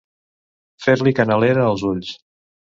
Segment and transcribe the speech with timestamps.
[0.85, 2.19] Fer-li canalera els ulls.